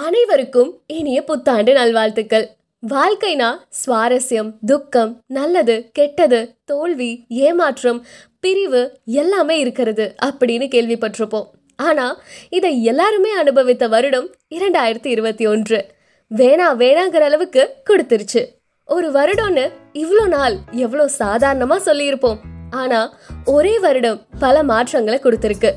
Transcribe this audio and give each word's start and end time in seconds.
அனைவருக்கும் 0.00 0.82
இனிய 0.86 1.24
புத்தாண்டு 1.24 1.72
நல்வாழ்த்துக்கள். 1.72 2.44
வாழ்க்கைனா 2.82 3.48
சுவாரஸ்யம் 3.78 4.50
துக்கம் 4.66 5.20
நல்லது 5.26 5.90
கெட்டது 5.92 6.54
தோல்வி 6.64 7.24
ஏமாற்றம் 7.28 8.04
பிரிவு 8.40 9.00
எல்லாமே 9.04 9.58
இருக்கிறது 9.58 10.14
அப்படின்னு 10.26 10.66
கேள்விப்பட்டிருப்போம். 10.74 11.48
ஆனால் 11.76 12.22
இதை 12.50 12.84
எல்லாருமே 12.84 13.30
அனுபவித்த 13.30 13.88
வருடம் 13.88 14.28
இரண்டாயிரத்தி 14.50 15.06
இருபத்தி 15.06 15.46
ஒன்று. 15.46 15.80
வேணா 16.30 16.68
வேணாங்கிற 16.84 17.24
அளவுக்கு 17.30 17.74
கொடுத்துருச்சு. 17.90 18.44
ஒரு 18.84 19.10
வருடம்னு 19.10 19.66
இவ்வளோ 19.94 20.26
நாள் 20.28 20.56
எவ்வளோ 20.70 21.08
சாதாரணமாக 21.08 21.92
சொல்லியிருப்போம். 21.92 22.38
ஆனால் 22.70 23.12
ஒரே 23.44 23.78
வருடம் 23.78 24.22
பல 24.38 24.62
மாற்றங்களை 24.62 25.20
கொடுத்துருக்கு. 25.22 25.72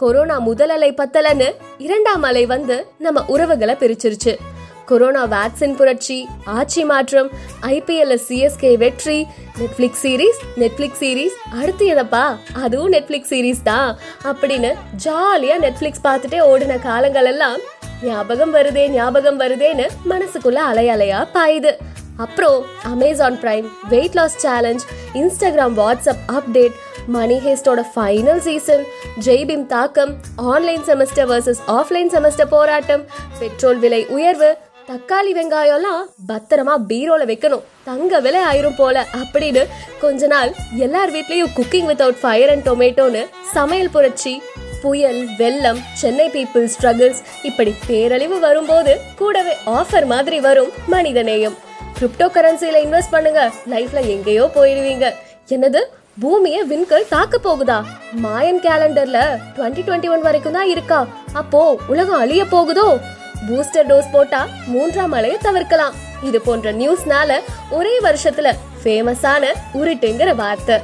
கொரோனா 0.00 0.38
முதல் 0.38 0.68
அலை 0.68 0.94
பத்தலன்னு 0.96 1.46
இரண்டாம் 1.78 2.22
அலை 2.22 2.46
வந்து 2.46 2.86
நம்ம 2.98 3.24
உறவுகளை 3.26 3.74
பிரிச்சிருச்சு. 3.74 4.36
கொரோனா 4.84 5.26
வேக்சின் 5.26 5.74
புரட்சி 5.74 6.28
ஆட்சி 6.44 6.84
மாற்றம் 6.84 7.30
ஐபிஎல்ல 7.62 8.18
சிஎஸ்கே 8.28 8.76
வெற்றி 8.76 9.26
நெட்ஃபிளிக்ஸ் 9.58 10.02
சீரீஸ் 10.02 10.40
நெட்ஃபிளிக்ஸ் 10.56 11.00
சீரீஸ் 11.00 11.36
அடுத்து 11.60 11.86
எதப்பா? 11.94 12.36
அதுவும் 12.54 12.92
நெட்ஃபிளிக்ஸ் 12.92 13.32
சீரீஸ் 13.32 13.62
தான். 13.64 13.98
அப்படின்னு 14.24 14.74
ஜாலியாக 14.96 15.70
நெட்ஃபிளிக்ஸ் 15.70 16.04
பார்த்துட்டே 16.04 16.40
ஓடின 16.50 16.82
காலங்கள் 16.82 17.24
எல்லாம் 17.24 17.60
ஞாபகம் 18.02 18.54
வருதே 18.54 18.88
ஞாபகம் 18.88 19.40
வருதேன்னு 19.40 19.88
மனசுக்குள்ள 20.08 20.62
அலை 20.70 20.88
அலையா 20.88 21.26
பாயுது. 21.34 21.74
அப்புறம் 22.16 22.64
Amazon 22.82 23.40
Prime 23.40 23.66
weight 23.88 24.14
loss 24.14 24.38
challenge 24.46 24.84
Instagram 25.14 25.78
WhatsApp 25.80 26.24
update 26.28 26.76
money 27.06 27.34
ஹேஸ்டோட 27.34 27.80
final 27.94 28.38
season 28.38 28.84
Jai Bhim 29.24 29.66
தாக்கம் 29.66 30.12
online 30.36 30.84
semester 30.84 31.28
versus 31.30 31.60
offline 31.66 32.10
semester 32.12 32.48
போராட்டம் 32.48 33.04
பெட்ரோல் 33.38 33.78
விலை 33.78 34.06
உயர்வு 34.06 34.56
தக்காளி 34.86 35.32
வெங்காயம்லாம் 35.32 36.02
பத்திரமா 36.28 36.74
பீரோல 36.88 37.22
வைக்கணும். 37.30 37.62
தங்க 37.84 38.20
விலை 38.20 38.40
ஆயிரும் 38.40 38.76
போல. 38.76 39.06
அப்படின்னு 39.16 39.66
கொஞ்ச 40.00 40.26
நாள் 40.26 40.54
எல்லார் 40.76 41.12
வீட்லயும் 41.12 41.52
குக்கிங் 41.56 41.88
வித்தவுட் 41.90 42.20
ஃபயர் 42.20 42.50
அண்ட் 42.50 42.68
டொமேட்டோன்னு 42.68 43.26
சமையல் 43.52 43.90
புரட்சி 43.90 44.42
புயல் 44.82 45.28
வெள்ளம் 45.38 45.80
சென்னை 45.92 46.28
பீப்புள் 46.28 46.68
ஸ்ட்ரகிள்ஸ் 46.80 47.22
இப்படி 47.42 47.74
பேரழிவு 47.86 48.38
வரும்போது 48.40 49.00
கூடவே 49.16 49.52
ஆஃபர் 49.66 50.06
மாதிரி 50.06 50.40
வரும் 50.40 50.72
மனிதநேயம். 50.90 51.56
கிரிப்டோ 52.00 52.28
கரன்சியில் 52.28 52.82
இன்வெஸ்ட் 52.86 53.10
பண்ணுங்க 53.10 53.52
லைஃப்ல 53.70 54.06
எங்கேயோ 54.06 54.50
போயிடுவீங்க. 54.54 55.12
என்னது? 55.48 55.82
பூமியை 56.22 56.60
விண்கல் 56.68 57.08
தாக்க 57.08 57.38
போகுதா? 57.38 57.84
மாயன் 58.22 58.60
கேலண்டர்ல 58.66 59.18
2021 59.56 59.82
டுவெண்ட்டி 59.86 60.08
ஒன் 60.08 60.20
வரைக்கும் 60.20 60.52
தான் 60.52 60.68
இருக்கா. 60.68 61.06
அப்போ 61.32 61.78
உலகம் 61.88 62.18
அழிய 62.18 62.44
போகுதோ? 62.44 62.98
பூஸ்டர் 63.48 63.88
டோஸ் 63.90 64.08
போட்டா 64.12 64.46
மூன்றாம் 64.66 65.12
அலையை 65.12 65.38
தவிர்க்கலாம். 65.38 65.94
இது 66.22 66.40
போன்ற 66.40 66.72
நியூஸ்னால 66.72 67.38
ஒரே 67.70 68.00
வருஷத்துல 68.00 68.54
ஃபேமஸான 68.84 69.52
உருட்டுங்கிற 69.74 70.34
வார்த்தை. 70.34 70.78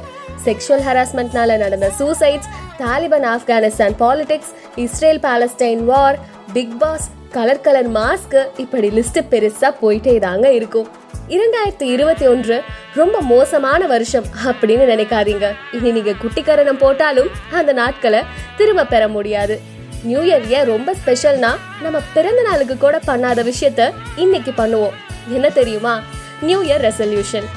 செக்ஷுவல் 0.45 0.85
ஹராஸ்மெண்ட்னால 0.87 1.57
நடந்த 1.57 1.91
suicides 1.99 2.51
Taliban 2.77 3.27
Afghanistan 3.33 3.97
politics 4.03 4.53
Israel 4.75 5.19
Palestine 5.19 5.85
war 5.85 6.19
Bigg 6.53 6.79
Boss 6.79 7.09
colour 7.31 7.61
colour 7.61 7.91
mask 7.91 8.47
இப்படி 8.57 8.89
லிஸ்ட் 8.89 9.21
பெருசா 9.31 9.71
போயிட்டே 9.81 10.19
தாங்க 10.19 10.51
இருக்கும். 10.51 10.89
இரண்டாயிரத்தி 11.27 11.83
இருபத்தி 11.83 12.27
ஒன்று 12.27 12.63
ரொம்ப 12.95 13.21
மோசமான 13.21 13.85
வருஷம் 13.87 14.25
அப்படின்னு 14.45 14.85
நினைக்காதீங்க. 14.91 15.53
இனி 15.71 15.91
நீங்க 15.91 16.11
குட்டிக்கரணம் 16.11 16.77
போட்டாலும் 16.77 17.29
அந்த 17.51 17.73
நாட்களை 17.73 18.21
திரும்ப 18.57 18.85
பெற 18.85 19.07
முடியாது. 19.07 19.61
நியூ 20.03 20.21
இயர் 20.21 20.47
ஏன் 20.47 20.65
ரொம்ப 20.65 20.95
ஸ்பெஷல்னா 21.01 21.51
நம்ம 21.81 21.99
பிறந்த 22.13 22.41
நாளுக்கு 22.41 22.77
கூட 22.77 22.99
பண்ணாத 23.07 23.51
விஷயத்த 23.51 23.91
இன்னைக்கு 24.15 24.51
பண்ணுவோம். 24.51 24.91
என்ன 25.27 25.49
தெரியுமா? 25.49 26.01
நியூ 26.41 26.63
இயர் 26.63 26.85
ரெசல்யூஷன் 26.89 27.47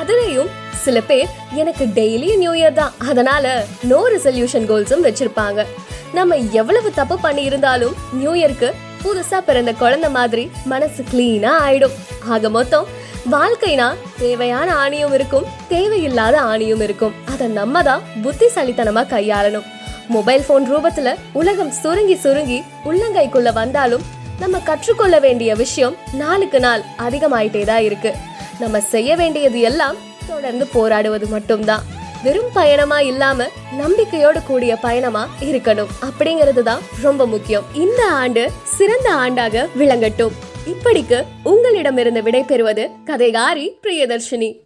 அதுலேயும் 0.00 0.50
சில 0.70 1.00
பேர் 1.00 1.28
எனக்கு 1.50 1.84
டெய்லி 1.84 2.36
நியூ 2.36 2.52
இயர் 2.52 2.72
தான். 2.72 2.92
அதனால 2.98 3.64
நோ 3.82 4.08
ரெசல்யூஷன் 4.16 4.68
கோல்ஸும் 4.70 5.06
வச்சிருப்பாங்க. 5.08 5.64
நம்ம 6.12 6.36
எவ்வளவு 6.36 6.90
தப்பு 6.90 7.18
பண்ணி 7.18 7.42
இருந்தாலும் 7.42 7.94
நியூ 8.12 8.34
இயர்க்கு 8.34 8.70
புதுசா 9.04 9.38
பிறந்த 9.38 9.72
குழந்தை 9.72 10.10
மாதிரி 10.10 10.50
மனசு 10.64 11.04
கிளீனா 11.12 11.50
ஆயிடும். 11.66 11.96
ஆக 12.28 12.48
மொத்தம் 12.48 13.02
வாழ்க்கைனா 13.32 13.86
தேவையான 14.18 14.68
ஆணியும் 14.82 15.12
இருக்கும் 15.16 15.46
தேவையில்லாத 15.68 16.36
ஆணியும் 16.40 16.82
இருக்கும். 16.86 17.14
அதை 17.32 17.46
நம்ம 17.46 17.82
தான் 17.82 18.02
புத்திசாலித்தனமா 18.24 19.02
கையாளணும். 19.12 19.64
மொபைல் 20.08 20.44
போன் 20.48 20.66
ரூபத்துல 20.72 21.14
உலகம் 21.32 21.70
சுருங்கி 21.70 22.14
சுருங்கி 22.14 22.62
உள்ளங்கைக்குள்ள 22.84 23.52
வந்தாலும் 23.52 24.04
நம்ம 24.38 24.58
கற்றுக்கொள்ள 24.58 25.18
வேண்டிய 25.18 25.54
விஷயம் 25.54 25.96
நாளுக்கு 26.12 26.60
நாள் 26.60 26.84
அதிகமாயிட்டே 27.06 27.64
தான் 27.64 27.82
இருக்கு. 27.82 28.12
நம்ம 28.58 28.80
செய்ய 28.80 29.16
வேண்டியது 29.16 29.60
எல்லாம் 29.60 29.96
தொடர்ந்து 30.26 30.66
போராடுவது 30.66 31.26
மட்டும்தான். 31.26 31.84
வெறும் 32.22 32.52
பயணமா 32.52 33.00
இல்லாம 33.00 33.46
நம்பிக்கையோடு 33.78 34.42
கூடிய 34.42 34.76
பயணமா 34.76 35.28
இருக்கணும். 35.40 35.92
அப்படிங்கிறது 36.06 36.62
தான் 36.62 36.82
ரொம்ப 37.02 37.26
முக்கியம். 37.26 37.64
இந்த 37.74 38.02
ஆண்டு 38.08 38.50
சிறந்த 38.64 39.08
ஆண்டாக 39.14 39.68
விளங்கட்டும். 39.78 40.36
இப்படிக்கு 40.66 41.24
உங்களிடமிருந்து 41.42 42.22
விடைபெறுவது 42.22 42.90
கதைகாரி 43.04 43.70
பிரியதர்ஷினி. 43.82 44.63